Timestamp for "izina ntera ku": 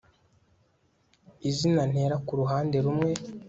1.49-2.31